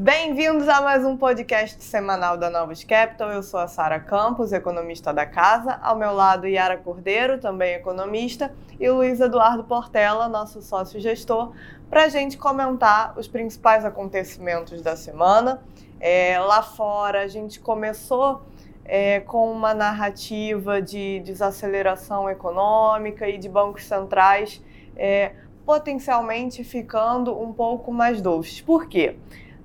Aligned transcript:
Bem-vindos 0.00 0.68
a 0.68 0.80
mais 0.80 1.04
um 1.04 1.16
podcast 1.16 1.82
semanal 1.82 2.36
da 2.36 2.48
Novos 2.48 2.84
Capital. 2.84 3.32
Eu 3.32 3.42
sou 3.42 3.58
a 3.58 3.66
Sara 3.66 3.98
Campos, 3.98 4.52
economista 4.52 5.12
da 5.12 5.26
casa. 5.26 5.76
Ao 5.82 5.96
meu 5.96 6.12
lado, 6.12 6.46
Yara 6.46 6.76
Cordeiro, 6.76 7.40
também 7.40 7.74
economista, 7.74 8.54
e 8.78 8.88
Luiz 8.88 9.18
Eduardo 9.18 9.64
Portela, 9.64 10.28
nosso 10.28 10.62
sócio 10.62 11.00
gestor, 11.00 11.50
para 11.90 12.04
a 12.04 12.08
gente 12.08 12.38
comentar 12.38 13.18
os 13.18 13.26
principais 13.26 13.84
acontecimentos 13.84 14.80
da 14.82 14.94
semana. 14.94 15.60
É, 15.98 16.38
lá 16.38 16.62
fora, 16.62 17.22
a 17.22 17.26
gente 17.26 17.58
começou 17.58 18.42
é, 18.84 19.18
com 19.18 19.50
uma 19.50 19.74
narrativa 19.74 20.80
de 20.80 21.18
desaceleração 21.24 22.30
econômica 22.30 23.28
e 23.28 23.36
de 23.36 23.48
bancos 23.48 23.84
centrais 23.84 24.62
é, 24.96 25.32
potencialmente 25.66 26.62
ficando 26.62 27.36
um 27.36 27.52
pouco 27.52 27.90
mais 27.90 28.22
doces. 28.22 28.60
Por 28.60 28.86
quê? 28.86 29.16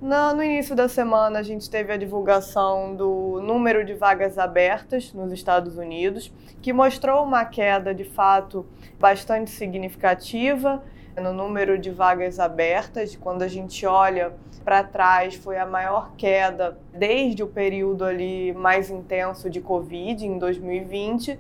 No, 0.05 0.43
início 0.43 0.75
da 0.75 0.89
semana, 0.89 1.39
a 1.39 1.43
gente 1.43 1.70
teve 1.70 1.93
a 1.93 1.95
divulgação 1.95 2.93
do 2.93 3.39
número 3.41 3.85
de 3.85 3.93
vagas 3.93 4.38
abertas 4.38 5.13
nos 5.13 5.31
Estados 5.31 5.77
Unidos, 5.77 6.29
que 6.62 6.73
mostrou 6.73 7.23
uma 7.23 7.45
queda 7.45 7.95
de 7.95 8.03
fato 8.03 8.66
bastante 8.99 9.49
significativa 9.49 10.84
no 11.16 11.31
número 11.31 11.79
de 11.79 11.89
vagas 11.89 12.38
abertas. 12.38 13.16
Quando 13.16 13.43
a 13.43 13.48
gente 13.48 13.85
olha 13.85 14.34
para 14.66 14.84
trás, 14.84 15.35
foi 15.35 15.57
a 15.57 15.66
maior 15.66 16.12
queda 16.17 16.77
desde 16.93 17.41
o 17.41 17.48
período 17.48 18.04
ali 18.04 18.51
mais 18.51 18.90
intenso 18.90 19.49
de 19.49 19.62
Covid, 19.62 20.27
em 20.27 20.38
2020 20.38 21.40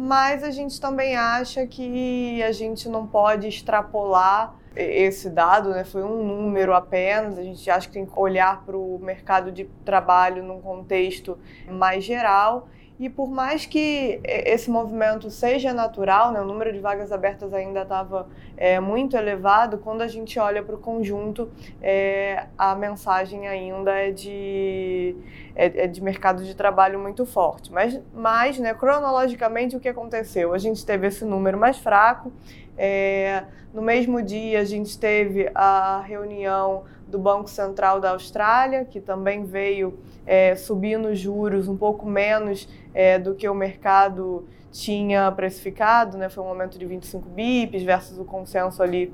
mas 0.00 0.44
a 0.44 0.52
gente 0.52 0.80
também 0.80 1.16
acha 1.16 1.66
que 1.66 2.40
a 2.44 2.52
gente 2.52 2.88
não 2.88 3.04
pode 3.04 3.48
extrapolar 3.48 4.54
esse 4.76 5.28
dado, 5.28 5.70
né, 5.70 5.82
foi 5.82 6.04
um 6.04 6.22
número 6.22 6.72
apenas. 6.72 7.36
A 7.36 7.42
gente 7.42 7.68
acha 7.68 7.88
que 7.88 7.94
tem 7.94 8.06
que 8.06 8.12
olhar 8.16 8.64
para 8.64 8.76
o 8.76 9.00
mercado 9.02 9.50
de 9.50 9.64
trabalho 9.84 10.44
num 10.44 10.60
contexto 10.60 11.36
mais 11.68 12.04
geral 12.04 12.68
e 12.98 13.08
por 13.08 13.30
mais 13.30 13.64
que 13.64 14.20
esse 14.24 14.68
movimento 14.70 15.30
seja 15.30 15.72
natural, 15.72 16.32
né, 16.32 16.40
o 16.40 16.44
número 16.44 16.72
de 16.72 16.80
vagas 16.80 17.12
abertas 17.12 17.54
ainda 17.54 17.82
estava 17.82 18.28
é, 18.56 18.80
muito 18.80 19.16
elevado, 19.16 19.78
quando 19.78 20.02
a 20.02 20.08
gente 20.08 20.38
olha 20.38 20.62
para 20.62 20.74
o 20.74 20.78
conjunto, 20.78 21.48
é, 21.80 22.46
a 22.58 22.74
mensagem 22.74 23.46
ainda 23.46 23.92
é 23.92 24.10
de, 24.10 25.14
é, 25.54 25.84
é, 25.84 25.86
de 25.86 26.02
mercado 26.02 26.44
de 26.44 26.56
trabalho 26.56 26.98
muito 26.98 27.24
forte. 27.24 27.72
Mas, 27.72 28.00
mas 28.12 28.58
né, 28.58 28.74
cronologicamente, 28.74 29.76
o 29.76 29.80
que 29.80 29.88
aconteceu? 29.88 30.52
A 30.52 30.58
gente 30.58 30.84
teve 30.84 31.06
esse 31.06 31.24
número 31.24 31.56
mais 31.56 31.78
fraco, 31.78 32.32
é, 32.78 33.44
no 33.74 33.82
mesmo 33.82 34.22
dia, 34.22 34.60
a 34.60 34.64
gente 34.64 34.98
teve 34.98 35.50
a 35.54 36.00
reunião 36.06 36.84
do 37.06 37.18
Banco 37.18 37.50
Central 37.50 38.00
da 38.00 38.10
Austrália, 38.10 38.84
que 38.84 39.00
também 39.00 39.44
veio 39.44 39.98
é, 40.24 40.54
subindo 40.54 41.14
juros 41.14 41.68
um 41.68 41.76
pouco 41.76 42.06
menos 42.06 42.68
é, 42.94 43.18
do 43.18 43.34
que 43.34 43.48
o 43.48 43.54
mercado 43.54 44.46
tinha 44.70 45.30
precificado, 45.32 46.16
né? 46.16 46.28
foi 46.28 46.44
um 46.44 46.48
aumento 46.48 46.78
de 46.78 46.86
25 46.86 47.28
bips 47.28 47.82
versus 47.82 48.18
o 48.18 48.24
consenso 48.24 48.82
ali 48.82 49.12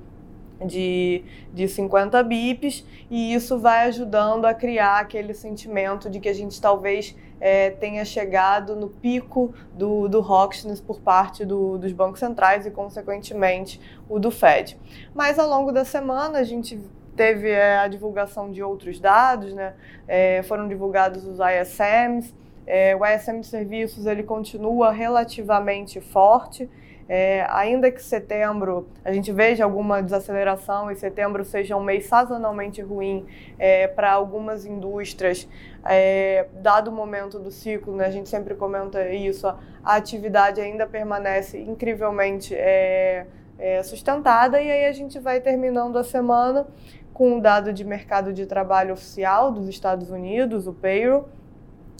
de, 0.67 1.23
de 1.53 1.69
50 1.69 2.23
bips, 2.23 2.85
e 3.11 3.35
isso 3.35 3.59
vai 3.59 3.87
ajudando 3.87 4.45
a 4.45 4.55
criar 4.55 5.01
aquele 5.01 5.35
sentimento 5.35 6.09
de 6.11 6.21
que 6.21 6.29
a 6.29 6.33
gente 6.33 6.61
talvez 6.61 7.17
é, 7.41 7.71
tenha 7.71 8.05
chegado 8.05 8.75
no 8.75 8.89
pico 8.89 9.55
do, 9.73 10.09
do 10.09 10.21
hawkishness 10.21 10.81
por 10.81 11.01
parte 11.01 11.45
do, 11.45 11.77
dos 11.79 11.93
bancos 11.93 12.21
centrais 12.21 12.67
e, 12.67 12.71
consequentemente, 12.71 13.81
o 14.09 14.19
do 14.19 14.31
Fed. 14.31 14.79
Mas 15.15 15.39
ao 15.39 15.49
longo 15.49 15.73
da 15.73 15.85
semana 15.85 16.39
a 16.39 16.45
gente 16.45 16.81
teve 17.15 17.51
é, 17.51 17.79
a 17.79 17.89
divulgação 17.89 18.51
de 18.51 18.63
outros 18.63 18.99
dados, 18.99 19.53
né? 19.53 19.75
É, 20.07 20.43
foram 20.43 20.67
divulgados 20.69 21.25
os 21.25 21.39
ISMs, 21.39 22.35
é, 22.67 22.97
o 22.97 23.05
ISM 23.05 23.41
de 23.41 23.47
serviços 23.47 24.07
ele 24.07 24.23
continua 24.23 24.91
relativamente 24.91 26.01
forte, 26.01 26.69
é, 27.09 27.47
ainda 27.51 27.91
que 27.91 28.03
setembro 28.03 28.89
a 29.05 29.13
gente 29.13 29.31
veja 29.31 29.65
alguma 29.65 30.03
desaceleração 30.03 30.91
e 30.91 30.97
setembro 30.97 31.45
seja 31.45 31.77
um 31.77 31.83
mês 31.83 32.07
sazonalmente 32.07 32.81
ruim 32.81 33.27
é, 33.59 33.87
para 33.87 34.11
algumas 34.13 34.65
indústrias, 34.65 35.47
é, 35.85 36.47
dado 36.55 36.89
o 36.89 36.93
momento 36.93 37.39
do 37.39 37.51
ciclo, 37.51 37.95
né, 37.95 38.07
a 38.07 38.11
gente 38.11 38.29
sempre 38.29 38.55
comenta 38.55 39.07
isso, 39.13 39.47
a, 39.47 39.59
atividade 39.85 40.61
ainda 40.61 40.87
permanece 40.87 41.61
incrivelmente 41.61 42.55
é, 42.55 43.27
é, 43.59 43.83
sustentada 43.83 44.61
e 44.61 44.71
aí 44.71 44.87
a 44.87 44.93
gente 44.93 45.19
vai 45.19 45.41
terminando 45.41 45.97
a 45.99 46.05
semana 46.05 46.67
com 47.13 47.39
o 47.39 47.41
dado 47.41 47.73
de 47.73 47.85
mercado 47.85 48.33
de 48.33 48.47
trabalho 48.47 48.95
oficial 48.95 49.53
dos 49.53 49.69
Estados 49.69 50.11
Unidos, 50.11 50.67
o 50.67 50.73
payroll, 50.73 51.29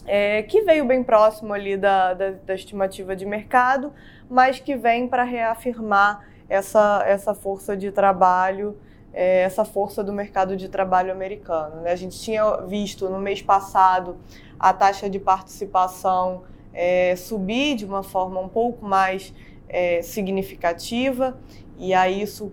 é, 0.05 0.43
que 0.43 0.61
veio 0.61 0.85
bem 0.85 1.03
próximo 1.03 1.53
ali 1.53 1.77
da, 1.77 2.13
da, 2.13 2.31
da 2.31 2.53
estimativa 2.53 3.15
de 3.15 3.25
mercado, 3.25 3.91
mas 4.29 4.59
que 4.59 4.75
vem 4.75 5.07
para 5.07 5.23
reafirmar 5.23 6.25
essa, 6.47 7.03
essa 7.05 7.33
força 7.33 7.75
de 7.75 7.91
trabalho, 7.91 8.77
é, 9.13 9.41
essa 9.41 9.65
força 9.65 10.03
do 10.03 10.13
mercado 10.13 10.55
de 10.55 10.69
trabalho 10.69 11.11
americano. 11.11 11.81
Né? 11.81 11.91
A 11.91 11.95
gente 11.95 12.19
tinha 12.19 12.57
visto 12.67 13.09
no 13.09 13.19
mês 13.19 13.41
passado 13.41 14.17
a 14.59 14.73
taxa 14.73 15.09
de 15.09 15.19
participação 15.19 16.43
é, 16.73 17.15
subir 17.15 17.75
de 17.75 17.85
uma 17.85 18.03
forma 18.03 18.39
um 18.39 18.49
pouco 18.49 18.85
mais 18.85 19.33
é, 19.67 20.01
significativa, 20.01 21.37
e 21.77 21.93
aí 21.93 22.21
isso 22.21 22.51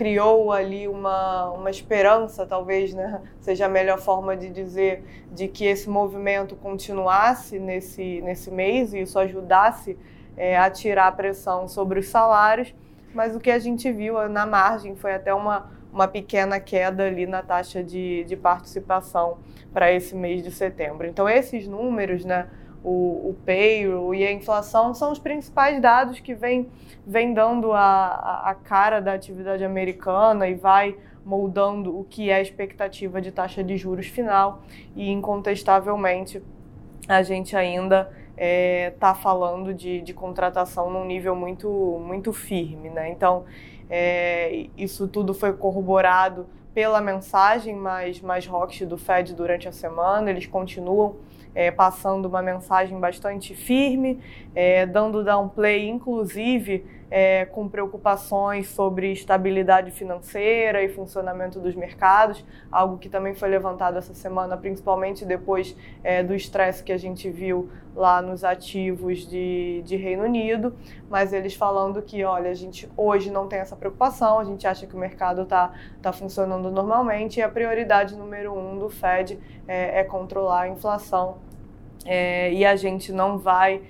criou 0.00 0.50
ali 0.50 0.88
uma, 0.88 1.50
uma 1.50 1.68
esperança, 1.68 2.46
talvez, 2.46 2.94
né? 2.94 3.20
seja 3.38 3.66
a 3.66 3.68
melhor 3.68 3.98
forma 3.98 4.34
de 4.34 4.48
dizer, 4.48 5.04
de 5.30 5.46
que 5.46 5.66
esse 5.66 5.90
movimento 5.90 6.56
continuasse 6.56 7.58
nesse, 7.58 8.22
nesse 8.22 8.50
mês 8.50 8.94
e 8.94 9.02
isso 9.02 9.18
ajudasse 9.18 9.98
é, 10.38 10.56
a 10.56 10.70
tirar 10.70 11.08
a 11.08 11.12
pressão 11.12 11.68
sobre 11.68 12.00
os 12.00 12.08
salários. 12.08 12.74
Mas 13.12 13.36
o 13.36 13.38
que 13.38 13.50
a 13.50 13.58
gente 13.58 13.92
viu 13.92 14.26
na 14.26 14.46
margem 14.46 14.96
foi 14.96 15.12
até 15.12 15.34
uma, 15.34 15.70
uma 15.92 16.08
pequena 16.08 16.58
queda 16.58 17.04
ali 17.04 17.26
na 17.26 17.42
taxa 17.42 17.84
de, 17.84 18.24
de 18.24 18.36
participação 18.38 19.36
para 19.70 19.92
esse 19.92 20.16
mês 20.16 20.42
de 20.42 20.50
setembro. 20.50 21.06
Então, 21.06 21.28
esses 21.28 21.68
números, 21.68 22.24
né? 22.24 22.48
O, 22.82 23.30
o 23.30 23.36
payroll 23.44 24.14
e 24.14 24.26
a 24.26 24.32
inflação 24.32 24.94
são 24.94 25.12
os 25.12 25.18
principais 25.18 25.80
dados 25.80 26.20
que 26.20 26.34
vêm 26.34 26.68
vem 27.06 27.34
dando 27.34 27.72
a, 27.72 28.42
a 28.44 28.54
cara 28.54 29.00
da 29.00 29.12
atividade 29.12 29.64
americana 29.64 30.48
e 30.48 30.54
vai 30.54 30.96
moldando 31.24 31.98
o 31.98 32.04
que 32.04 32.30
é 32.30 32.36
a 32.36 32.40
expectativa 32.40 33.20
de 33.20 33.30
taxa 33.30 33.62
de 33.62 33.76
juros 33.76 34.06
final 34.06 34.62
e 34.96 35.10
incontestavelmente 35.10 36.42
a 37.08 37.22
gente 37.22 37.56
ainda 37.56 38.10
está 38.30 38.36
é, 38.36 38.94
tá 38.98 39.14
falando 39.14 39.74
de, 39.74 40.00
de 40.00 40.14
contratação 40.14 40.90
num 40.90 41.04
nível 41.04 41.34
muito, 41.34 41.68
muito 42.06 42.32
firme. 42.32 42.88
Né? 42.88 43.10
Então, 43.10 43.44
é, 43.88 44.66
isso 44.76 45.06
tudo 45.08 45.34
foi 45.34 45.52
corroborado 45.52 46.46
pela 46.72 47.00
mensagem 47.00 47.74
mais, 47.74 48.20
mais 48.20 48.46
rocks 48.46 48.86
do 48.86 48.96
Fed 48.96 49.34
durante 49.34 49.68
a 49.68 49.72
semana, 49.72 50.30
eles 50.30 50.46
continuam 50.46 51.16
é, 51.54 51.70
passando 51.70 52.26
uma 52.26 52.42
mensagem 52.42 52.98
bastante 52.98 53.54
firme, 53.54 54.18
é, 54.54 54.86
dando 54.86 55.24
downplay, 55.24 55.88
inclusive 55.88 56.84
é, 57.10 57.44
com 57.44 57.68
preocupações 57.68 58.68
sobre 58.68 59.10
estabilidade 59.10 59.90
financeira 59.90 60.82
e 60.82 60.88
funcionamento 60.88 61.58
dos 61.58 61.74
mercados, 61.74 62.44
algo 62.70 62.98
que 62.98 63.08
também 63.08 63.34
foi 63.34 63.48
levantado 63.48 63.98
essa 63.98 64.14
semana, 64.14 64.56
principalmente 64.56 65.24
depois 65.24 65.76
é, 66.04 66.22
do 66.22 66.34
estresse 66.34 66.82
que 66.84 66.92
a 66.92 66.98
gente 66.98 67.28
viu 67.28 67.68
lá 67.96 68.22
nos 68.22 68.44
ativos 68.44 69.26
de, 69.28 69.82
de 69.84 69.96
Reino 69.96 70.22
Unido, 70.22 70.76
mas 71.08 71.32
eles 71.32 71.54
falando 71.54 72.00
que, 72.00 72.22
olha, 72.22 72.50
a 72.50 72.54
gente 72.54 72.88
hoje 72.96 73.30
não 73.30 73.48
tem 73.48 73.58
essa 73.58 73.74
preocupação, 73.74 74.38
a 74.38 74.44
gente 74.44 74.66
acha 74.66 74.86
que 74.86 74.94
o 74.94 74.98
mercado 74.98 75.42
está 75.42 75.72
tá 76.00 76.12
funcionando 76.12 76.70
normalmente 76.70 77.40
e 77.40 77.42
a 77.42 77.48
prioridade 77.48 78.14
número 78.14 78.56
um 78.56 78.78
do 78.78 78.88
Fed 78.88 79.38
é, 79.66 80.00
é 80.00 80.04
controlar 80.04 80.62
a 80.62 80.68
inflação 80.68 81.38
é, 82.04 82.52
e 82.52 82.64
a 82.64 82.76
gente 82.76 83.12
não 83.12 83.38
vai 83.38 83.82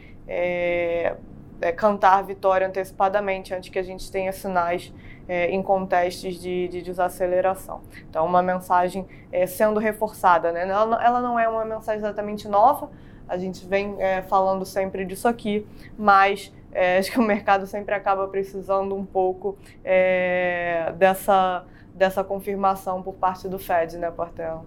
é, 1.60 1.72
cantar 1.72 2.22
vitória 2.22 2.66
antecipadamente 2.66 3.54
antes 3.54 3.68
que 3.68 3.78
a 3.78 3.82
gente 3.82 4.10
tenha 4.10 4.32
sinais 4.32 4.92
é, 5.28 5.50
em 5.50 5.62
contextos 5.62 6.40
de, 6.40 6.68
de, 6.68 6.82
desaceleração. 6.82 7.80
Então, 8.08 8.26
uma 8.26 8.42
mensagem 8.42 9.06
é, 9.30 9.46
sendo 9.46 9.78
reforçada. 9.78 10.50
Né? 10.50 10.68
Ela, 10.68 11.04
ela, 11.04 11.20
não 11.20 11.38
é 11.38 11.48
uma 11.48 11.64
mensagem 11.64 11.98
exatamente 11.98 12.48
nova, 12.48 12.90
a 13.28 13.38
gente 13.38 13.64
vem 13.64 13.94
é, 14.00 14.22
falando 14.22 14.64
sempre 14.64 15.04
disso 15.04 15.28
aqui, 15.28 15.64
mas 15.96 16.52
é, 16.72 16.98
acho 16.98 17.12
que 17.12 17.18
o 17.18 17.22
mercado 17.22 17.66
sempre 17.66 17.94
acaba 17.94 18.26
precisando 18.26 18.94
um 18.94 19.04
pouco 19.04 19.56
é, 19.84 20.92
dessa, 20.96 21.64
dessa 21.94 22.24
confirmação 22.24 23.02
por 23.02 23.14
parte 23.14 23.48
do 23.48 23.58
Fed, 23.58 23.98
né, 23.98 24.10
Portela? 24.10 24.64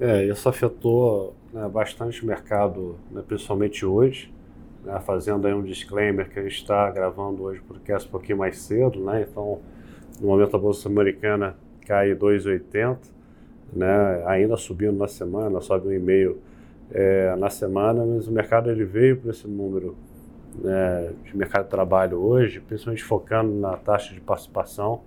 É, 0.00 0.24
isso 0.24 0.48
afetou 0.48 1.34
né, 1.52 1.68
bastante 1.68 2.24
o 2.24 2.26
mercado, 2.26 2.98
né, 3.10 3.22
principalmente 3.26 3.84
hoje 3.84 4.32
né, 4.84 5.00
fazendo 5.00 5.46
aí 5.46 5.54
um 5.54 5.62
disclaimer 5.62 6.28
que 6.28 6.38
a 6.38 6.42
gente 6.42 6.56
está 6.56 6.90
gravando 6.90 7.42
hoje 7.42 7.60
o 7.60 7.64
podcast 7.64 8.08
um 8.08 8.10
pouquinho 8.10 8.38
mais 8.38 8.58
cedo, 8.58 9.00
né? 9.00 9.26
Então, 9.28 9.60
no 10.20 10.28
momento 10.28 10.56
a 10.56 10.58
bolsa 10.58 10.88
americana 10.88 11.56
cai 11.86 12.14
2,80, 12.14 12.98
né, 13.72 14.22
ainda 14.26 14.56
subindo 14.56 14.96
na 14.96 15.08
semana, 15.08 15.60
sobe 15.60 15.88
um 15.88 15.92
e 15.92 15.98
meio 15.98 16.38
é, 16.92 17.34
na 17.36 17.50
semana, 17.50 18.04
mas 18.04 18.26
o 18.26 18.32
mercado 18.32 18.70
ele 18.70 18.84
veio 18.84 19.16
para 19.16 19.30
esse 19.30 19.46
número 19.46 19.96
né, 20.60 21.12
de 21.24 21.36
mercado 21.36 21.64
de 21.64 21.70
trabalho 21.70 22.18
hoje, 22.18 22.60
principalmente 22.60 23.04
focando 23.04 23.52
na 23.52 23.76
taxa 23.76 24.12
de 24.12 24.20
participação, 24.20 25.02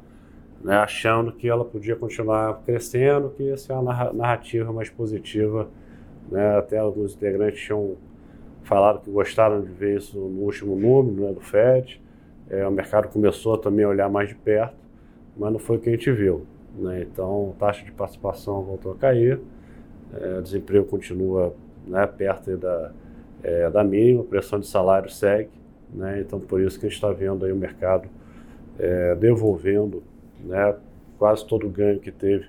né, 0.63 0.77
achando 0.77 1.31
que 1.31 1.47
ela 1.49 1.65
podia 1.65 1.95
continuar 1.95 2.61
crescendo, 2.65 3.29
que 3.31 3.43
ia 3.43 3.57
ser 3.57 3.73
uma 3.73 4.13
narrativa 4.13 4.71
mais 4.71 4.89
positiva. 4.89 5.67
Né, 6.31 6.57
até 6.57 6.77
alguns 6.77 7.13
integrantes 7.13 7.61
tinham 7.61 7.97
falado 8.63 9.01
que 9.01 9.11
gostaram 9.11 9.61
de 9.61 9.71
ver 9.71 9.97
isso 9.97 10.17
no 10.17 10.41
último 10.41 10.75
número 10.75 11.27
né, 11.27 11.33
do 11.33 11.41
FED. 11.41 12.01
É, 12.49 12.67
o 12.67 12.71
mercado 12.71 13.07
começou 13.09 13.57
também 13.57 13.85
a 13.85 13.89
olhar 13.89 14.09
mais 14.09 14.29
de 14.29 14.35
perto, 14.35 14.75
mas 15.37 15.51
não 15.51 15.59
foi 15.59 15.77
o 15.77 15.79
que 15.79 15.89
a 15.89 15.91
gente 15.91 16.11
viu. 16.11 16.45
Né? 16.77 17.01
Então, 17.01 17.55
taxa 17.59 17.83
de 17.83 17.91
participação 17.91 18.61
voltou 18.63 18.93
a 18.93 18.95
cair, 18.95 19.39
é, 20.13 20.39
o 20.39 20.41
desemprego 20.41 20.85
continua 20.85 21.53
né, 21.87 22.05
perto 22.07 22.57
da, 22.57 22.91
é, 23.41 23.69
da 23.69 23.83
mínima, 23.83 24.21
a 24.21 24.25
pressão 24.25 24.59
de 24.59 24.67
salário 24.67 25.09
segue. 25.09 25.49
Né? 25.93 26.21
Então, 26.21 26.39
por 26.39 26.61
isso 26.61 26.79
que 26.79 26.85
a 26.85 26.89
gente 26.89 26.97
está 26.97 27.11
vendo 27.11 27.45
aí 27.45 27.51
o 27.51 27.55
mercado 27.55 28.07
é, 28.79 29.15
devolvendo 29.15 30.03
né, 30.43 30.75
quase 31.17 31.45
todo 31.45 31.67
o 31.67 31.69
ganho 31.69 31.99
que 31.99 32.11
teve 32.11 32.45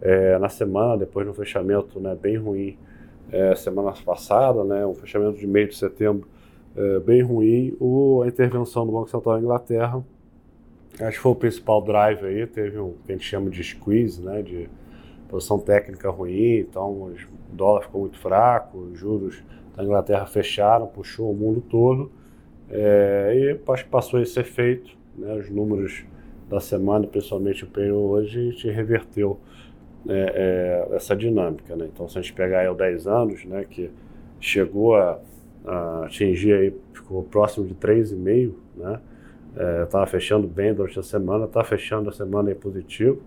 é, 0.00 0.38
na 0.38 0.48
semana, 0.48 0.98
depois 0.98 1.24
de 1.24 1.30
um 1.30 1.34
fechamento 1.34 2.00
né, 2.00 2.16
bem 2.20 2.36
ruim 2.36 2.76
é, 3.30 3.54
semana 3.54 3.92
passada, 4.04 4.64
né, 4.64 4.86
um 4.86 4.94
fechamento 4.94 5.38
de 5.38 5.46
meio 5.46 5.68
de 5.68 5.76
setembro 5.76 6.28
é, 6.76 7.00
bem 7.00 7.22
ruim, 7.22 7.76
o, 7.78 8.22
a 8.22 8.28
intervenção 8.28 8.86
do 8.86 8.92
Banco 8.92 9.10
Central 9.10 9.36
da 9.36 9.42
Inglaterra, 9.42 10.04
acho 11.00 11.16
que 11.16 11.22
foi 11.22 11.32
o 11.32 11.36
principal 11.36 11.82
drive 11.82 12.24
aí, 12.24 12.46
teve 12.46 12.78
um 12.78 12.94
que 13.04 13.12
a 13.12 13.14
gente 13.14 13.26
chama 13.26 13.50
de 13.50 13.62
squeeze, 13.62 14.20
né, 14.22 14.42
de 14.42 14.68
posição 15.28 15.58
técnica 15.58 16.10
ruim, 16.10 16.58
então 16.58 16.90
o 16.90 17.14
dólar 17.52 17.82
ficou 17.82 18.02
muito 18.02 18.18
fraco, 18.18 18.78
os 18.78 18.98
juros 18.98 19.42
da 19.76 19.82
Inglaterra 19.82 20.26
fecharam, 20.26 20.86
puxou 20.86 21.30
o 21.30 21.34
mundo 21.34 21.62
todo, 21.62 22.10
é, 22.70 23.32
e 23.34 23.72
acho 23.72 23.84
que 23.84 23.90
passou 23.90 24.20
esse 24.20 24.38
efeito, 24.38 24.90
né, 25.16 25.34
os 25.34 25.48
números 25.50 26.04
da 26.48 26.60
semana, 26.60 27.06
principalmente 27.06 27.64
o 27.64 27.66
PIB 27.66 27.92
hoje, 27.92 28.50
gente 28.50 28.70
reverteu 28.70 29.38
é, 30.08 30.88
é, 30.90 30.96
essa 30.96 31.14
dinâmica. 31.14 31.76
Né? 31.76 31.88
Então, 31.92 32.08
se 32.08 32.18
a 32.18 32.22
gente 32.22 32.32
pegar 32.32 32.60
aí 32.60 32.68
o 32.68 32.74
10 32.74 33.06
anos, 33.06 33.44
né, 33.44 33.64
que 33.68 33.90
chegou 34.40 34.96
a, 34.96 35.18
a 35.64 36.04
atingir, 36.06 36.52
aí, 36.52 36.74
ficou 36.92 37.22
próximo 37.22 37.66
de 37.66 37.74
3,5, 37.74 38.52
né? 38.76 39.00
estava 39.84 40.04
é, 40.04 40.06
fechando 40.06 40.46
bem 40.46 40.72
durante 40.74 40.98
a 40.98 41.02
semana, 41.02 41.44
está 41.44 41.62
fechando 41.62 42.08
a 42.08 42.12
semana 42.12 42.48
aí 42.48 42.54
positivo, 42.54 43.20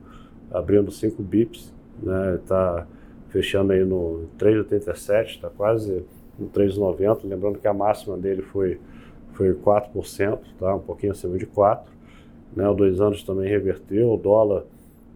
abrindo 0.51 0.91
5 0.91 1.21
bips, 1.21 1.73
né? 2.01 2.35
Está 2.35 2.87
fechando 3.29 3.73
aí 3.73 3.83
no 3.83 4.27
3,87, 4.39 5.25
está 5.25 5.49
quase 5.49 6.03
no 6.37 6.47
3,90, 6.49 7.19
lembrando 7.23 7.59
que 7.59 7.67
a 7.67 7.73
máxima 7.73 8.17
dele 8.17 8.41
foi, 8.41 8.79
foi 9.33 9.53
4%, 9.53 10.39
tá? 10.59 10.75
um 10.75 10.79
pouquinho 10.79 11.11
acima 11.11 11.37
de 11.37 11.45
4%. 11.45 11.81
Né? 12.55 12.67
O 12.67 12.73
dois 12.73 13.01
anos 13.01 13.23
também 13.23 13.49
reverteu, 13.49 14.13
o 14.13 14.17
dólar 14.17 14.63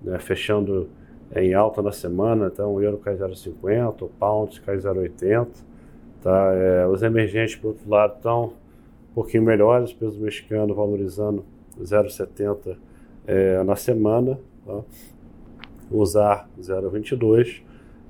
né, 0.02 0.20
fechando 0.20 0.90
em 1.36 1.54
alta 1.54 1.82
na 1.82 1.92
semana, 1.92 2.50
então 2.52 2.74
o 2.74 2.82
euro 2.82 2.98
cai 2.98 3.16
0,50, 3.16 4.02
o 4.02 4.08
pound 4.08 4.62
cai 4.62 4.78
0,80. 4.78 5.48
Tá? 6.22 6.52
É, 6.54 6.88
os 6.88 7.02
emergentes, 7.04 7.56
por 7.56 7.70
outro 7.70 7.90
lado, 7.90 8.16
estão 8.16 8.54
um 9.12 9.14
pouquinho 9.14 9.44
melhores, 9.44 9.94
peso 9.94 10.20
mexicano 10.20 10.74
valorizando 10.74 11.46
0,70 11.80 12.78
é, 13.28 13.64
na 13.64 13.76
semana, 13.76 14.40
tá? 14.66 14.82
usar 15.92 16.50
0,22. 16.60 17.62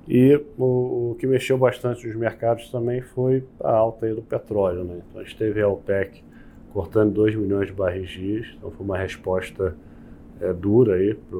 E 0.07 0.41
o, 0.57 1.11
o, 1.11 1.15
que 1.19 1.27
mexeu 1.27 1.57
bastante 1.57 2.07
nos 2.07 2.15
mercados 2.15 2.71
também 2.71 3.01
foi 3.01 3.43
a 3.59 3.71
alta 3.71 4.13
do 4.15 4.23
petróleo. 4.23 4.83
Né? 4.83 5.01
Então 5.07 5.21
a 5.21 5.23
gente 5.23 5.37
teve 5.37 5.61
a 5.61 5.67
OPEC 5.67 6.23
cortando 6.73 7.13
2 7.13 7.35
milhões 7.35 7.67
de 7.67 7.73
barris 7.73 8.09
dias, 8.09 8.47
então 8.57 8.71
foi 8.71 8.85
uma 8.85 8.97
resposta 8.97 9.75
é, 10.41 10.53
dura 10.53 10.97
para 11.29 11.39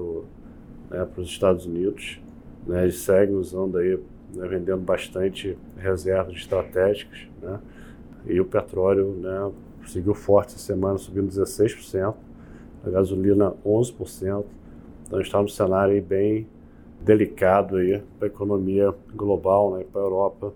né, 0.90 1.08
os 1.18 1.28
Estados 1.28 1.66
Unidos. 1.66 2.20
Né? 2.66 2.84
Eles 2.84 3.00
seguem 3.00 3.36
usando 3.36 3.78
aí, 3.78 4.00
né, 4.34 4.48
vendendo 4.48 4.82
bastante 4.82 5.58
reservas 5.78 6.36
estratégicas, 6.36 7.28
né? 7.42 7.60
E 8.26 8.40
o 8.40 8.46
petróleo, 8.46 9.14
né, 9.14 9.52
seguiu 9.88 10.14
forte 10.14 10.50
essa 10.50 10.60
semana, 10.60 10.98
subindo 10.98 11.28
16%, 11.30 12.14
a 12.86 12.90
gasolina 12.90 13.54
11%. 13.66 14.46
Então 15.08 15.22
está 15.22 15.42
num 15.42 15.48
cenário 15.48 15.94
aí 15.94 16.02
bem 16.02 16.48
delicado 17.02 17.78
para 18.18 18.28
a 18.28 18.30
economia 18.30 18.94
global, 19.16 19.78
né, 19.78 19.86
para 19.92 20.02
a 20.02 20.04
Europa 20.04 20.54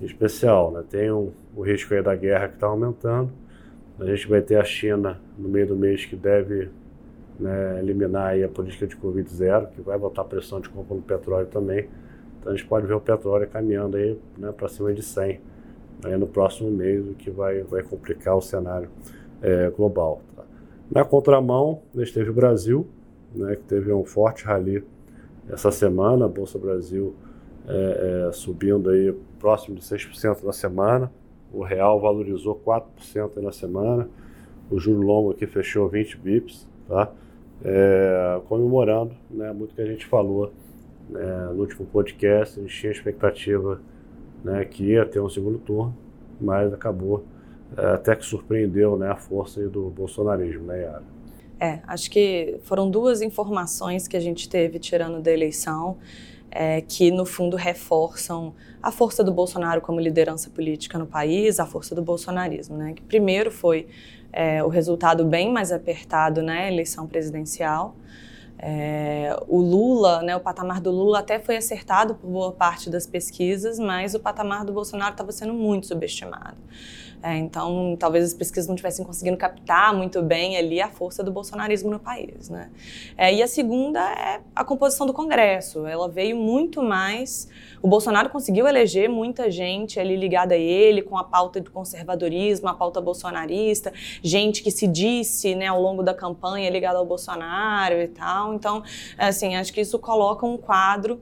em 0.00 0.04
especial, 0.04 0.70
né? 0.70 0.84
Tem 0.88 1.10
um, 1.10 1.32
o 1.56 1.62
risco 1.62 2.00
da 2.02 2.14
guerra 2.14 2.48
que 2.48 2.54
está 2.54 2.66
aumentando. 2.66 3.30
A 3.98 4.04
gente 4.04 4.28
vai 4.28 4.40
ter 4.40 4.56
a 4.56 4.64
China 4.64 5.20
no 5.36 5.48
meio 5.48 5.66
do 5.66 5.76
mês 5.76 6.04
que 6.04 6.14
deve 6.14 6.68
né, 7.38 7.78
eliminar 7.78 8.34
a 8.42 8.48
política 8.48 8.86
de 8.86 8.96
Covid 8.96 9.28
zero, 9.32 9.68
que 9.68 9.80
vai 9.80 9.98
botar 9.98 10.24
pressão 10.24 10.60
de 10.60 10.68
compra 10.68 10.96
no 10.96 11.02
petróleo 11.02 11.46
também. 11.46 11.88
Então 12.38 12.52
a 12.52 12.56
gente 12.56 12.66
pode 12.66 12.86
ver 12.86 12.94
o 12.94 13.00
petróleo 13.00 13.48
caminhando 13.48 13.96
aí 13.96 14.18
né, 14.36 14.52
para 14.52 14.68
cima 14.68 14.92
de 14.92 15.02
100 15.02 15.40
aí 16.04 16.16
no 16.16 16.26
próximo 16.26 16.70
mês, 16.70 17.06
o 17.06 17.14
que 17.14 17.30
vai, 17.30 17.62
vai 17.62 17.82
complicar 17.82 18.36
o 18.36 18.40
cenário 18.40 18.88
é, 19.42 19.68
global. 19.70 20.22
Tá? 20.36 20.44
Na 20.90 21.04
contramão, 21.04 21.82
a 21.94 21.98
gente 21.98 22.14
teve 22.14 22.30
o 22.30 22.32
Brasil, 22.32 22.86
né, 23.34 23.56
que 23.56 23.62
teve 23.62 23.92
um 23.92 24.04
forte 24.04 24.44
rally 24.44 24.84
essa 25.48 25.70
semana, 25.70 26.26
a 26.26 26.28
Bolsa 26.28 26.58
Brasil 26.58 27.14
é, 27.66 28.26
é, 28.28 28.32
subindo 28.32 28.90
aí 28.90 29.14
próximo 29.38 29.76
de 29.76 29.82
6% 29.82 30.42
na 30.44 30.52
semana, 30.52 31.10
o 31.52 31.62
real 31.62 32.00
valorizou 32.00 32.60
4% 32.64 33.36
na 33.42 33.52
semana, 33.52 34.08
o 34.70 34.78
juro 34.78 35.00
longo 35.00 35.30
aqui 35.30 35.46
fechou 35.46 35.88
20 35.88 36.18
bips, 36.18 36.68
tá? 36.86 37.10
É, 37.64 38.40
comemorando 38.48 39.14
né, 39.30 39.52
muito 39.52 39.74
que 39.74 39.82
a 39.82 39.86
gente 39.86 40.06
falou 40.06 40.52
né, 41.08 41.50
no 41.52 41.60
último 41.60 41.86
podcast, 41.86 42.58
a 42.58 42.62
gente 42.62 42.80
tinha 42.80 42.92
expectativa 42.92 43.80
né, 44.44 44.64
que 44.64 44.84
ia 44.84 45.04
ter 45.04 45.20
um 45.20 45.28
segundo 45.28 45.58
turno, 45.58 45.96
mas 46.40 46.72
acabou 46.72 47.24
é, 47.76 47.86
até 47.86 48.14
que 48.14 48.24
surpreendeu 48.24 48.96
né, 48.96 49.10
a 49.10 49.16
força 49.16 49.66
do 49.68 49.90
bolsonarismo, 49.90 50.64
né, 50.64 50.82
Yara? 50.82 51.02
É, 51.60 51.80
acho 51.88 52.08
que 52.10 52.60
foram 52.62 52.88
duas 52.88 53.20
informações 53.20 54.06
que 54.06 54.16
a 54.16 54.20
gente 54.20 54.48
teve 54.48 54.78
tirando 54.78 55.20
da 55.20 55.32
eleição 55.32 55.96
é, 56.50 56.80
que, 56.80 57.10
no 57.10 57.26
fundo, 57.26 57.56
reforçam 57.56 58.54
a 58.82 58.92
força 58.92 59.24
do 59.24 59.32
Bolsonaro 59.32 59.80
como 59.80 60.00
liderança 60.00 60.48
política 60.50 60.98
no 60.98 61.06
país, 61.06 61.58
a 61.58 61.66
força 61.66 61.94
do 61.94 62.02
bolsonarismo. 62.02 62.76
Né? 62.76 62.94
Que 62.94 63.02
primeiro 63.02 63.50
foi 63.50 63.88
é, 64.32 64.62
o 64.62 64.68
resultado 64.68 65.24
bem 65.24 65.52
mais 65.52 65.72
apertado 65.72 66.42
na 66.42 66.54
né, 66.54 66.72
eleição 66.72 67.06
presidencial. 67.06 67.96
É, 68.60 69.36
o 69.46 69.60
Lula, 69.60 70.20
né, 70.22 70.34
o 70.34 70.40
patamar 70.40 70.80
do 70.80 70.90
Lula 70.90 71.20
até 71.20 71.38
foi 71.38 71.56
acertado 71.56 72.16
por 72.16 72.28
boa 72.28 72.52
parte 72.52 72.90
das 72.90 73.06
pesquisas, 73.06 73.78
mas 73.78 74.14
o 74.14 74.20
patamar 74.20 74.64
do 74.64 74.72
Bolsonaro 74.72 75.12
estava 75.12 75.30
sendo 75.30 75.54
muito 75.54 75.86
subestimado. 75.86 76.56
É, 77.22 77.36
então, 77.36 77.96
talvez 77.98 78.24
as 78.24 78.34
pesquisas 78.34 78.68
não 78.68 78.74
estivessem 78.74 79.04
conseguindo 79.04 79.36
captar 79.36 79.92
muito 79.94 80.22
bem 80.22 80.56
ali 80.56 80.80
a 80.80 80.88
força 80.88 81.22
do 81.22 81.32
bolsonarismo 81.32 81.90
no 81.90 81.98
país. 81.98 82.48
Né? 82.48 82.70
É, 83.16 83.34
e 83.34 83.42
a 83.42 83.48
segunda 83.48 84.00
é 84.00 84.40
a 84.54 84.64
composição 84.64 85.06
do 85.06 85.12
Congresso. 85.12 85.86
Ela 85.86 86.08
veio 86.08 86.36
muito 86.36 86.82
mais. 86.82 87.48
O 87.82 87.88
Bolsonaro 87.88 88.30
conseguiu 88.30 88.68
eleger 88.68 89.08
muita 89.08 89.50
gente 89.50 89.98
ali 89.98 90.16
ligada 90.16 90.54
a 90.54 90.58
ele, 90.58 91.02
com 91.02 91.18
a 91.18 91.24
pauta 91.24 91.60
do 91.60 91.70
conservadorismo, 91.70 92.68
a 92.68 92.74
pauta 92.74 93.00
bolsonarista, 93.00 93.92
gente 94.22 94.62
que 94.62 94.70
se 94.70 94.86
disse 94.86 95.54
né, 95.54 95.66
ao 95.66 95.80
longo 95.80 96.02
da 96.02 96.14
campanha 96.14 96.70
ligada 96.70 96.98
ao 96.98 97.06
Bolsonaro 97.06 98.00
e 98.00 98.08
tal. 98.08 98.54
Então, 98.54 98.82
assim, 99.16 99.56
acho 99.56 99.72
que 99.72 99.80
isso 99.80 99.98
coloca 99.98 100.46
um 100.46 100.56
quadro 100.56 101.20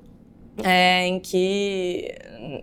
é, 0.62 1.06
em 1.06 1.20
que, 1.20 2.14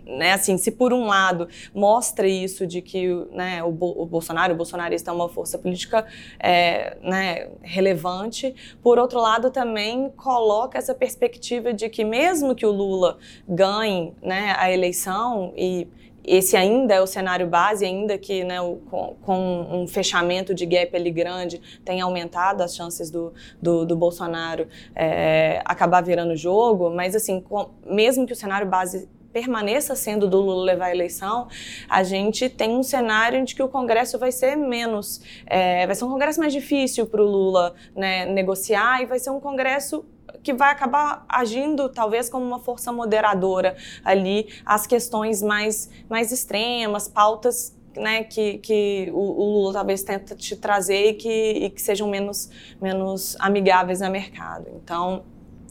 né, 0.06 0.32
assim, 0.32 0.56
se 0.58 0.70
por 0.70 0.92
um 0.92 1.06
lado 1.06 1.48
mostra 1.74 2.26
isso 2.26 2.66
de 2.66 2.82
que 2.82 3.08
né, 3.32 3.62
o, 3.62 3.68
o 3.68 4.06
Bolsonaro, 4.06 4.54
o 4.54 4.56
bolsonarista 4.56 5.10
é 5.10 5.14
uma 5.14 5.28
força 5.28 5.58
política 5.58 6.06
é, 6.38 6.96
né, 7.02 7.48
relevante, 7.62 8.54
por 8.82 8.98
outro 8.98 9.20
lado 9.20 9.50
também 9.50 10.10
coloca 10.10 10.78
essa 10.78 10.94
perspectiva 10.94 11.72
de 11.72 11.88
que 11.88 12.04
mesmo 12.04 12.54
que 12.54 12.66
o 12.66 12.72
Lula 12.72 13.18
ganhe 13.48 14.12
né, 14.22 14.54
a 14.58 14.70
eleição 14.70 15.52
e 15.56 15.86
esse 16.24 16.56
ainda 16.56 16.94
é 16.94 17.00
o 17.00 17.06
cenário 17.06 17.46
base, 17.46 17.84
ainda 17.84 18.16
que 18.16 18.42
né, 18.44 18.60
o, 18.60 18.76
com, 18.90 19.16
com, 19.22 19.82
um 19.82 19.86
fechamento 19.86 20.54
de 20.54 20.64
gap 20.64 20.96
ali 20.96 21.10
grande 21.10 21.60
tenha 21.84 22.04
aumentado 22.04 22.62
as 22.62 22.74
chances 22.74 23.10
do, 23.10 23.32
do, 23.60 23.84
do 23.84 23.94
Bolsonaro 23.94 24.66
é, 24.94 25.60
acabar 25.64 26.02
virando 26.02 26.34
jogo, 26.36 26.90
mas 26.90 27.14
assim, 27.14 27.40
com, 27.40 27.70
mesmo 27.86 28.26
que 28.26 28.32
o 28.32 28.36
cenário 28.36 28.66
base 28.66 29.08
permaneça 29.34 29.96
sendo 29.96 30.28
do 30.28 30.40
Lula 30.40 30.64
levar 30.64 30.86
a 30.86 30.90
eleição, 30.92 31.48
a 31.88 32.04
gente 32.04 32.48
tem 32.48 32.70
um 32.70 32.84
cenário 32.84 33.40
em 33.40 33.44
que 33.44 33.60
o 33.60 33.68
Congresso 33.68 34.16
vai 34.16 34.30
ser 34.30 34.56
menos, 34.56 35.20
é, 35.44 35.84
vai 35.86 35.96
ser 35.96 36.04
um 36.04 36.08
Congresso 36.08 36.38
mais 36.38 36.52
difícil 36.52 37.04
para 37.04 37.20
o 37.20 37.26
Lula 37.26 37.74
né, 37.96 38.24
negociar 38.26 39.02
e 39.02 39.06
vai 39.06 39.18
ser 39.18 39.30
um 39.30 39.40
Congresso 39.40 40.06
que 40.44 40.52
vai 40.52 40.70
acabar 40.70 41.24
agindo 41.28 41.88
talvez 41.88 42.28
como 42.28 42.44
uma 42.44 42.60
força 42.60 42.92
moderadora 42.92 43.76
ali 44.04 44.46
às 44.64 44.86
questões 44.86 45.42
mais, 45.42 45.90
mais 46.08 46.30
extremas, 46.30 47.08
pautas 47.08 47.74
né, 47.96 48.24
que, 48.24 48.58
que 48.58 49.08
o, 49.12 49.20
Lula 49.20 49.72
talvez 49.72 50.02
tenta 50.02 50.34
te 50.34 50.54
trazer 50.56 51.10
e 51.10 51.14
que, 51.14 51.52
e 51.52 51.70
que 51.70 51.80
sejam 51.80 52.08
menos, 52.08 52.50
menos 52.80 53.36
amigáveis 53.40 54.02
ao 54.02 54.10
mercado. 54.10 54.66
Então, 54.74 55.22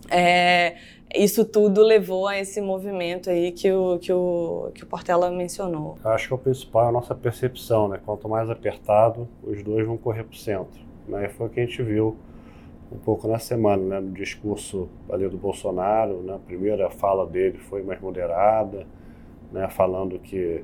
é, 0.10 0.76
isso 1.14 1.46
tudo 1.46 1.84
levou 1.84 2.28
a 2.28 2.40
esse 2.40 2.60
movimento 2.62 3.30
aí 3.30 3.52
que 3.52 3.72
o, 3.72 4.00
que 4.00 4.12
o, 4.12 4.72
que 4.74 4.84
o 4.84 4.88
Portela 4.88 5.30
mencionou. 5.30 5.98
Acho 6.04 6.30
que 6.30 6.34
o 6.34 6.38
principal 6.38 6.86
é 6.86 6.90
a 6.90 6.92
nossa 6.92 7.14
percepção, 7.14 7.88
né? 7.88 8.00
Quanto 8.04 8.28
mais 8.28 8.50
apertado, 8.50 9.28
os 9.44 9.62
dois 9.62 9.86
vão 9.86 9.98
correr 9.98 10.24
para 10.24 10.34
o 10.34 10.38
centro. 10.38 10.82
Né? 11.08 11.30
Foi 11.30 11.48
o 11.48 11.50
que 11.50 11.60
a 11.60 11.66
gente 11.66 11.82
viu 11.84 12.18
um 12.92 12.98
pouco 12.98 13.28
na 13.28 13.40
semana, 13.40 13.84
né? 13.84 14.00
no 14.00 14.12
discurso 14.12 14.90
ali 15.10 15.28
do 15.28 15.38
Bolsonaro, 15.38 16.22
né? 16.22 16.36
a 16.36 16.40
primeira 16.40 16.90
fala 16.90 17.26
dele 17.26 17.58
foi 17.58 17.82
mais 17.84 18.00
moderada, 18.00 18.86
né? 19.52 19.68
falando 19.70 20.20
que 20.20 20.64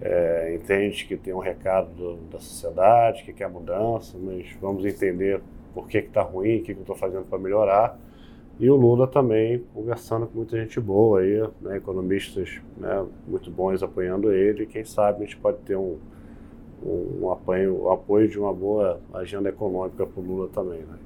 é, 0.00 0.54
entende 0.54 1.04
que 1.04 1.16
tem 1.16 1.34
um 1.34 1.40
recado 1.40 1.88
do, 1.94 2.16
da 2.30 2.38
sociedade, 2.38 3.24
que 3.24 3.32
quer 3.32 3.48
mudança, 3.48 4.16
mas 4.20 4.46
vamos 4.60 4.84
entender 4.84 5.40
por 5.74 5.88
que 5.88 5.98
está 5.98 6.22
ruim, 6.22 6.58
o 6.58 6.62
que, 6.62 6.72
que 6.72 6.80
eu 6.80 6.82
estou 6.82 6.96
fazendo 6.96 7.24
para 7.24 7.38
melhorar. 7.38 7.98
E 8.60 8.68
o 8.68 8.74
Lula 8.74 9.06
também 9.06 9.64
conversando 9.72 10.26
com 10.26 10.38
muita 10.38 10.56
gente 10.56 10.80
boa 10.80 11.20
aí, 11.20 11.48
né, 11.60 11.76
economistas 11.76 12.60
né, 12.76 13.06
muito 13.26 13.50
bons 13.50 13.82
apoiando 13.82 14.32
ele. 14.32 14.66
Quem 14.66 14.84
sabe 14.84 15.22
a 15.22 15.24
gente 15.24 15.36
pode 15.36 15.58
ter 15.58 15.76
um, 15.76 15.96
um, 16.84 17.30
apoio, 17.30 17.84
um 17.84 17.92
apoio 17.92 18.28
de 18.28 18.38
uma 18.38 18.52
boa 18.52 19.00
agenda 19.14 19.48
econômica 19.48 20.04
para 20.04 20.20
o 20.20 20.24
Lula 20.24 20.48
também. 20.48 20.80
Né? 20.80 20.98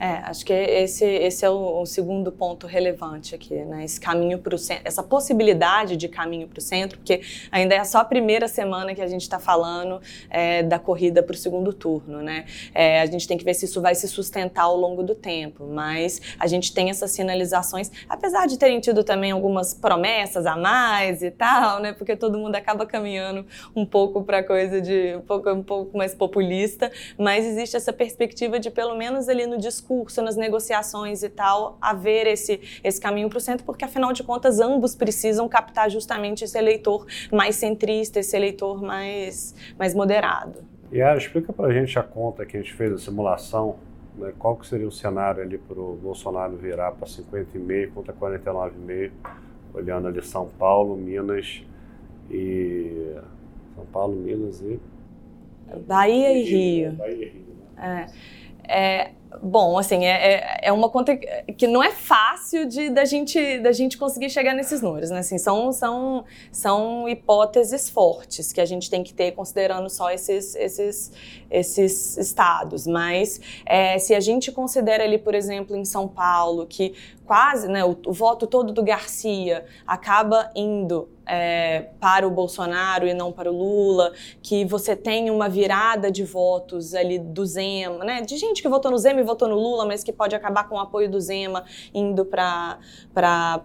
É, 0.00 0.22
acho 0.24 0.46
que 0.46 0.52
esse, 0.54 1.04
esse 1.04 1.44
é 1.44 1.50
o, 1.50 1.82
o, 1.82 1.84
segundo 1.84 2.32
ponto 2.32 2.66
relevante 2.66 3.34
aqui, 3.34 3.54
né? 3.54 3.84
Esse 3.84 4.00
caminho 4.00 4.38
para 4.38 4.54
o 4.54 4.58
centro, 4.58 4.82
essa 4.86 5.02
possibilidade 5.02 5.94
de 5.94 6.08
caminho 6.08 6.48
para 6.48 6.58
o 6.58 6.62
centro, 6.62 6.96
porque 6.96 7.20
ainda 7.52 7.74
é 7.74 7.84
só 7.84 7.98
a 7.98 8.04
primeira 8.04 8.48
semana 8.48 8.94
que 8.94 9.02
a 9.02 9.06
gente 9.06 9.20
está 9.20 9.38
falando 9.38 10.00
é, 10.30 10.62
da 10.62 10.78
corrida 10.78 11.22
para 11.22 11.34
o 11.34 11.36
segundo 11.36 11.74
turno, 11.74 12.22
né? 12.22 12.46
É, 12.74 13.02
a 13.02 13.04
gente 13.04 13.28
tem 13.28 13.36
que 13.36 13.44
ver 13.44 13.52
se 13.52 13.66
isso 13.66 13.82
vai 13.82 13.94
se 13.94 14.08
sustentar 14.08 14.62
ao 14.62 14.76
longo 14.76 15.02
do 15.02 15.14
tempo, 15.14 15.66
mas 15.66 16.22
a 16.38 16.46
gente 16.46 16.72
tem 16.72 16.88
essas 16.88 17.10
sinalizações, 17.10 17.90
apesar 18.08 18.46
de 18.46 18.58
terem 18.58 18.80
tido 18.80 19.04
também 19.04 19.32
algumas 19.32 19.74
promessas 19.74 20.46
a 20.46 20.56
mais 20.56 21.22
e 21.22 21.30
tal, 21.30 21.78
né? 21.78 21.92
Porque 21.92 22.16
todo 22.16 22.38
mundo 22.38 22.54
acaba 22.54 22.86
caminhando 22.86 23.44
um 23.76 23.84
pouco 23.84 24.24
para 24.24 24.42
coisa 24.42 24.80
de 24.80 25.14
um 25.16 25.20
pouco, 25.20 25.50
um 25.50 25.62
pouco 25.62 25.98
mais 25.98 26.14
populista, 26.14 26.90
mas 27.18 27.44
existe 27.44 27.76
essa 27.76 27.92
perspectiva 27.92 28.58
de 28.58 28.70
pelo 28.70 28.96
menos 28.96 29.28
ali 29.28 29.46
no 29.46 29.58
discurso, 29.58 29.89
nas 30.22 30.36
negociações 30.36 31.22
e 31.22 31.28
tal, 31.28 31.76
haver 31.80 32.26
esse, 32.26 32.60
esse 32.82 33.00
caminho 33.00 33.28
para 33.28 33.38
o 33.38 33.40
centro, 33.40 33.64
porque 33.64 33.84
afinal 33.84 34.12
de 34.12 34.22
contas 34.22 34.60
ambos 34.60 34.94
precisam 34.94 35.48
captar 35.48 35.90
justamente 35.90 36.44
esse 36.44 36.56
eleitor 36.56 37.06
mais 37.32 37.56
centrista, 37.56 38.20
esse 38.20 38.36
eleitor 38.36 38.80
mais, 38.80 39.54
mais 39.78 39.94
moderado. 39.94 40.62
Yara, 40.92 41.18
explica 41.18 41.52
para 41.52 41.66
a 41.66 41.72
gente 41.72 41.98
a 41.98 42.02
conta 42.02 42.46
que 42.46 42.56
a 42.56 42.60
gente 42.60 42.72
fez 42.72 42.92
a 42.92 42.98
simulação, 42.98 43.76
né, 44.16 44.32
qual 44.38 44.56
que 44.56 44.66
seria 44.66 44.86
o 44.86 44.92
cenário 44.92 45.42
ali 45.42 45.58
para 45.58 45.78
o 45.78 45.96
Bolsonaro 45.96 46.56
virar 46.56 46.92
para 46.92 47.06
50,5 47.06 47.92
contra 47.92 48.12
49,5, 48.12 49.10
olhando 49.74 50.08
ali 50.08 50.22
São 50.22 50.48
Paulo, 50.48 50.96
Minas 50.96 51.62
e... 52.30 53.16
São 53.74 53.86
Paulo, 53.86 54.14
Minas 54.14 54.60
e... 54.60 54.80
Bahia 55.86 56.32
e, 56.32 56.40
e 56.40 56.50
Rio. 56.50 56.92
Bahia 56.92 57.14
e 57.14 57.28
Rio, 57.28 57.56
né? 57.76 58.06
É, 58.66 59.02
é, 59.02 59.10
Bom, 59.40 59.78
assim, 59.78 60.04
é, 60.04 60.34
é, 60.34 60.58
é, 60.62 60.72
uma 60.72 60.88
conta 60.88 61.16
que 61.16 61.68
não 61.68 61.80
é 61.80 61.92
fácil 61.92 62.66
de 62.66 62.90
da 62.90 63.04
gente, 63.04 63.60
da 63.60 63.70
gente 63.70 63.96
conseguir 63.96 64.28
chegar 64.28 64.54
nesses 64.54 64.82
números, 64.82 65.08
né? 65.10 65.20
Assim, 65.20 65.38
são, 65.38 65.72
são, 65.72 66.24
são 66.50 67.08
hipóteses 67.08 67.88
fortes 67.88 68.52
que 68.52 68.60
a 68.60 68.64
gente 68.64 68.90
tem 68.90 69.04
que 69.04 69.14
ter 69.14 69.30
considerando 69.30 69.88
só 69.88 70.10
esses, 70.10 70.56
esses, 70.56 71.12
esses 71.48 72.16
estados. 72.16 72.88
Mas 72.88 73.40
é, 73.64 73.98
se 74.00 74.16
a 74.16 74.20
gente 74.20 74.50
considera 74.50 75.04
ali, 75.04 75.16
por 75.16 75.34
exemplo, 75.34 75.76
em 75.76 75.84
São 75.84 76.08
Paulo, 76.08 76.66
que 76.66 76.94
quase, 77.24 77.68
né, 77.68 77.84
o, 77.84 77.96
o 78.06 78.12
voto 78.12 78.44
todo 78.44 78.72
do 78.72 78.82
Garcia 78.82 79.64
acaba 79.86 80.50
indo 80.56 81.08
é, 81.24 81.86
para 82.00 82.26
o 82.26 82.30
Bolsonaro 82.30 83.06
e 83.06 83.14
não 83.14 83.30
para 83.30 83.48
o 83.48 83.56
Lula, 83.56 84.12
que 84.42 84.64
você 84.64 84.96
tem 84.96 85.30
uma 85.30 85.48
virada 85.48 86.10
de 86.10 86.24
votos 86.24 86.92
ali 86.92 87.20
do 87.20 87.46
Zema, 87.46 88.04
né, 88.04 88.20
de 88.22 88.36
gente 88.36 88.60
que 88.60 88.68
votou 88.68 88.90
no 88.90 88.98
Zema 88.98 89.19
e 89.20 89.24
votou 89.24 89.48
no 89.48 89.56
Lula, 89.56 89.86
mas 89.86 90.02
que 90.02 90.12
pode 90.12 90.34
acabar 90.34 90.68
com 90.68 90.76
o 90.76 90.78
apoio 90.78 91.10
do 91.10 91.20
Zema 91.20 91.64
indo 91.94 92.24
para 92.24 92.78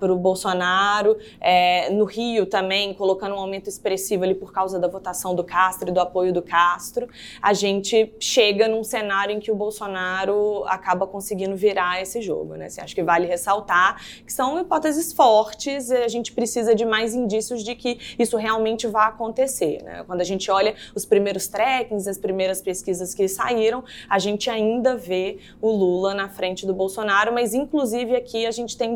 o 0.02 0.16
Bolsonaro. 0.16 1.18
É, 1.40 1.90
no 1.90 2.06
Rio 2.06 2.46
também, 2.46 2.94
colocando 2.94 3.36
um 3.36 3.40
aumento 3.40 3.70
expressivo 3.70 4.24
ali 4.24 4.36
por 4.36 4.52
causa 4.52 4.80
da 4.80 4.88
votação 4.88 5.36
do 5.36 5.44
Castro 5.44 5.90
e 5.90 5.92
do 5.92 6.00
apoio 6.00 6.34
do 6.34 6.42
Castro, 6.42 7.08
a 7.42 7.54
gente 7.54 8.14
chega 8.20 8.68
num 8.68 8.84
cenário 8.84 9.36
em 9.36 9.40
que 9.40 9.52
o 9.52 9.56
Bolsonaro 9.56 10.64
acaba 10.68 11.08
conseguindo 11.08 11.56
virar 11.56 12.02
esse 12.02 12.22
jogo, 12.22 12.56
né? 12.56 12.66
Assim, 12.66 12.82
acho 12.82 12.96
que 12.96 13.04
vale 13.04 13.26
ressaltar 13.26 14.02
que 14.26 14.32
são 14.32 14.60
hipóteses 14.60 15.14
fortes, 15.14 15.92
a 15.92 16.08
gente 16.08 16.32
precisa 16.32 16.76
de 16.76 16.86
mais 16.86 17.14
indícios 17.14 17.64
de 17.64 17.76
que 17.76 18.00
isso 18.18 18.38
realmente 18.38 18.88
vai 18.88 19.08
acontecer. 19.08 19.82
Né? 19.84 20.04
Quando 20.06 20.22
a 20.22 20.24
gente 20.24 20.50
olha 20.50 20.76
os 20.94 21.06
primeiros 21.06 21.48
trackings, 21.48 22.08
as 22.08 22.18
primeiras 22.18 22.62
pesquisas 22.62 23.14
que 23.14 23.28
saíram, 23.28 23.84
a 24.10 24.20
gente 24.20 24.50
ainda 24.50 24.96
vê 24.96 25.40
o 25.62 25.72
Lula 25.72 26.14
na 26.14 26.30
frente 26.30 26.66
do 26.66 26.74
Bolsonaro, 26.74 27.34
mas 27.34 27.54
inclusive 27.54 28.16
aqui 28.16 28.46
a 28.46 28.52
gente 28.52 28.78
tem 28.78 28.96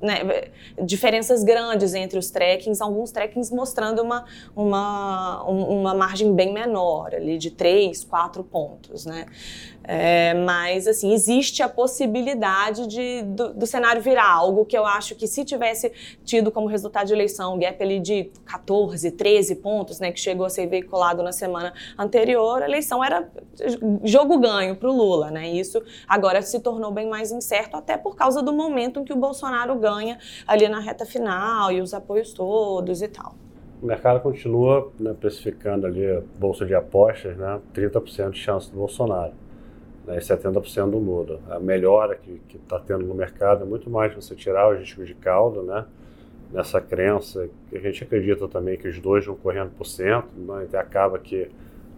né, 0.00 0.50
diferenças 0.82 1.42
grandes 1.42 1.94
entre 1.94 2.18
os 2.18 2.30
trekkings, 2.30 2.82
alguns 2.82 3.10
trekkings 3.10 3.54
mostrando 3.54 4.02
uma, 4.02 4.24
uma, 4.54 5.42
uma 5.44 5.94
margem 5.94 6.34
bem 6.34 6.52
menor, 6.52 7.14
ali 7.14 7.38
de 7.38 7.50
3, 7.50 8.04
4 8.04 8.44
pontos. 8.44 9.06
Né? 9.06 9.26
É, 9.88 10.34
mas, 10.34 10.88
assim, 10.88 11.12
existe 11.12 11.62
a 11.62 11.68
possibilidade 11.68 12.88
de, 12.88 13.22
do, 13.22 13.54
do, 13.54 13.66
cenário 13.66 14.02
virar 14.02 14.28
algo 14.28 14.64
que 14.64 14.76
eu 14.76 14.84
acho 14.84 15.14
que 15.14 15.28
se 15.28 15.44
tivesse 15.44 15.92
tido 16.24 16.50
como 16.50 16.66
resultado 16.66 17.06
de 17.06 17.12
eleição 17.12 17.54
um 17.54 17.58
gap 17.58 17.80
ali 17.80 18.00
de 18.00 18.24
14, 18.44 19.12
13 19.12 19.54
pontos, 19.56 20.00
né, 20.00 20.10
que 20.10 20.18
chegou 20.18 20.44
a 20.44 20.50
ser 20.50 20.66
veiculado 20.66 21.22
na 21.22 21.30
semana 21.30 21.72
anterior, 21.96 22.62
a 22.62 22.66
eleição 22.66 23.02
era 23.02 23.30
jogo 24.02 24.38
ganho 24.38 24.74
para 24.74 24.90
o 24.90 24.92
Lula, 24.92 25.30
né? 25.30 25.48
Isso 25.48 25.80
agora 26.08 26.42
se 26.42 26.58
tornou 26.58 26.90
bem 26.90 27.08
mais 27.08 27.30
incerto, 27.30 27.76
até 27.76 27.96
por 27.96 28.16
causa 28.16 28.42
do 28.42 28.52
momento 28.52 29.00
em 29.00 29.04
que 29.04 29.12
o 29.12 29.16
Bolsonaro 29.16 29.76
ganha 29.86 30.18
ali 30.46 30.68
na 30.68 30.80
reta 30.80 31.06
final 31.06 31.70
e 31.70 31.80
os 31.80 31.94
apoios 31.94 32.32
todos 32.32 33.02
e 33.02 33.08
tal. 33.08 33.34
O 33.80 33.86
mercado 33.86 34.20
continua 34.20 34.90
né, 34.98 35.14
precificando 35.18 35.86
ali 35.86 36.22
bolsa 36.38 36.64
de 36.64 36.74
apostas, 36.74 37.36
né, 37.36 37.60
30% 37.74 38.30
de 38.30 38.38
chance 38.38 38.70
do 38.70 38.76
Bolsonaro 38.78 39.32
né, 40.06 40.16
e 40.16 40.20
70% 40.20 40.90
do 40.90 40.98
Lula. 40.98 41.40
A 41.50 41.60
melhora 41.60 42.16
que 42.16 42.40
está 42.54 42.78
tendo 42.78 43.04
no 43.04 43.14
mercado 43.14 43.64
é 43.64 43.66
muito 43.66 43.90
mais 43.90 44.14
você 44.14 44.34
tirar 44.34 44.72
os 44.72 44.78
riscos 44.80 45.06
de 45.06 45.14
caldo, 45.14 45.62
né, 45.62 45.84
nessa 46.52 46.80
crença 46.80 47.48
que 47.68 47.76
a 47.76 47.80
gente 47.80 48.02
acredita 48.02 48.48
também 48.48 48.78
que 48.78 48.88
os 48.88 48.98
dois 48.98 49.26
vão 49.26 49.36
correndo 49.36 49.70
por 49.76 49.84
cento, 49.84 50.28
né, 50.36 50.64
então 50.66 50.80
acaba 50.80 51.18
que 51.18 51.48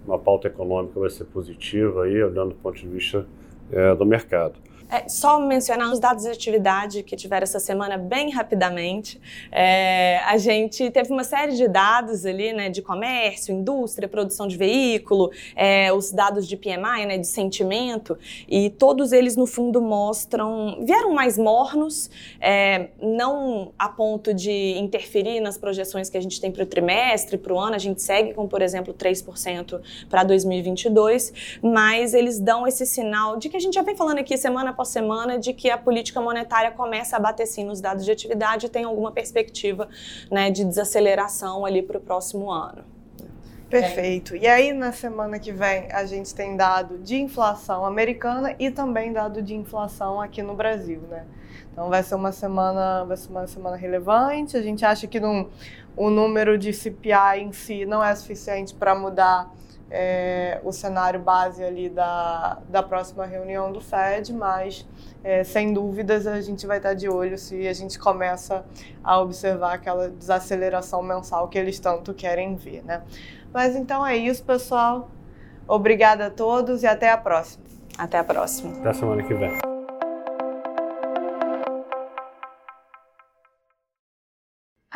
uma 0.05 0.19
pauta 0.19 0.49
econômica 0.49 0.99
vai 0.99 1.11
ser 1.11 1.25
positiva 1.25 2.05
aí, 2.05 2.23
olhando 2.23 2.51
do 2.51 2.55
ponto 2.57 2.77
de 2.77 2.89
vista 2.89 3.25
é, 3.71 3.95
do 3.95 4.05
mercado. 4.05 4.55
É, 4.91 5.07
só 5.07 5.39
mencionar 5.39 5.93
os 5.93 6.01
dados 6.01 6.25
de 6.25 6.31
atividade 6.31 7.03
que 7.03 7.15
tiveram 7.15 7.45
essa 7.45 7.61
semana 7.61 7.99
bem 7.99 8.31
rapidamente. 8.31 9.21
É, 9.53 10.19
a 10.25 10.39
gente 10.39 10.91
teve 10.91 11.13
uma 11.13 11.25
série 11.25 11.55
de 11.55 11.69
dados 11.69 12.25
ali, 12.25 12.55
né, 12.55 12.71
de 12.71 12.81
comércio, 12.81 13.55
indústria, 13.55 14.09
produção 14.09 14.47
de 14.47 14.57
veículo, 14.57 15.31
é, 15.55 15.93
os 15.93 16.11
dados 16.11 16.49
de 16.49 16.57
PMI, 16.57 17.05
né, 17.07 17.19
de 17.19 17.27
sentimento, 17.27 18.19
e 18.49 18.71
todos 18.71 19.13
eles 19.13 19.37
no 19.37 19.47
fundo 19.47 19.83
mostram, 19.83 20.79
vieram 20.83 21.13
mais 21.13 21.37
mornos, 21.37 22.11
é, 22.41 22.89
não 23.03 23.73
a 23.79 23.91
ponto 23.91 24.33
de 24.33 24.79
interferir 24.79 25.41
nas 25.41 25.59
projeções 25.59 26.09
que 26.09 26.17
a 26.17 26.21
gente 26.21 26.41
tem 26.41 26.51
para 26.51 26.63
o 26.63 26.67
trimestre, 26.67 27.37
para 27.37 27.53
o 27.53 27.61
ano, 27.61 27.75
a 27.75 27.79
gente 27.79 28.01
segue 28.01 28.33
com, 28.33 28.49
por 28.49 28.63
exemplo, 28.63 28.95
3% 28.95 29.83
para 30.09 30.25
2022, 30.25 31.59
mas 31.63 32.15
eles 32.15 32.41
dão 32.41 32.67
esse 32.67 32.87
sinal 32.87 33.37
de 33.37 33.51
que 33.51 33.57
a 33.57 33.61
gente 33.61 33.75
já 33.75 33.83
vem 33.83 33.95
falando 33.95 34.19
aqui 34.19 34.35
semana 34.39 34.78
após 34.79 34.89
semana 34.91 35.41
de 35.41 35.53
que 35.53 35.69
a 35.69 35.77
política 35.77 36.21
monetária 36.21 36.71
começa 36.71 37.17
a 37.17 37.19
bater 37.19 37.47
sim 37.47 37.65
nos 37.65 37.81
dados 37.81 38.05
de 38.05 38.13
atividade 38.13 38.67
e 38.67 38.69
tem 38.69 38.85
alguma 38.85 39.11
perspectiva 39.11 39.89
né, 40.31 40.53
de 40.53 40.65
desaceleração 40.65 41.67
ali 41.67 41.83
para 41.83 41.99
o 41.99 42.01
próximo 42.01 42.49
ano. 42.49 42.85
Perfeito. 43.69 44.37
E 44.37 44.47
aí, 44.47 44.73
na 44.73 44.93
semana 44.93 45.39
que 45.39 45.53
vem, 45.53 45.91
a 45.93 46.07
gente 46.07 46.33
tem 46.33 46.57
dado 46.57 46.99
de 46.99 47.17
inflação 47.17 47.85
americana 47.85 48.55
e 48.59 48.71
também 48.71 49.13
dado 49.13 49.43
de 49.43 49.55
inflação 49.55 50.21
aqui 50.21 50.43
no 50.43 50.55
Brasil, 50.55 51.03
né? 51.11 51.27
Então 51.71 51.91
vai 51.91 52.03
ser 52.03 52.15
uma 52.15 52.33
semana, 52.33 53.05
vai 53.05 53.17
ser 53.17 53.29
uma 53.29 53.47
semana 53.47 53.77
relevante. 53.77 54.57
A 54.57 54.63
gente 54.63 54.85
acha 54.87 55.07
que 55.07 55.21
não, 55.21 55.51
o 55.97 56.09
número 56.09 56.57
de 56.57 56.73
CPI 56.73 57.41
em 57.41 57.53
si 57.53 57.85
não 57.85 58.03
é 58.03 58.15
suficiente 58.15 58.73
para 58.75 58.95
mudar 58.95 59.53
é, 59.91 60.61
o 60.63 60.73
cenário 60.73 61.21
base 61.21 61.65
ali 61.65 61.89
da, 61.89 62.59
da 62.69 62.83
próxima 62.83 63.25
reunião 63.25 63.73
do 63.73 63.81
Fed, 63.81 64.33
mas 64.33 64.87
é, 65.25 65.43
sem 65.45 65.73
dúvidas 65.73 66.27
a 66.27 66.41
gente 66.41 66.67
vai 66.67 66.77
estar 66.77 66.95
de 66.95 67.09
olho 67.09 67.39
se 67.39 67.67
a 67.67 67.73
gente 67.73 67.99
começa 67.99 68.65
a 69.03 69.21
observar 69.21 69.75
aquela 69.75 70.09
desaceleração 70.09 71.03
mensal 71.03 71.49
que 71.49 71.59
eles 71.59 71.79
tanto 71.79 72.13
querem 72.13 72.55
ver, 72.55 72.83
né? 72.85 73.03
Mas 73.53 73.75
então 73.75 74.07
é 74.07 74.17
isso, 74.17 74.45
pessoal. 74.45 75.11
Obrigada 75.67 76.27
a 76.27 76.31
todos 76.31 76.83
e 76.83 76.87
até 76.87 77.11
a 77.11 77.17
próxima. 77.17 77.65
Até 77.97 78.19
a 78.19 78.25
próxima. 78.25 78.79
Até 78.79 78.91
a 78.91 78.95
semana 78.95 79.23
que 79.23 79.35
vem. 79.35 79.68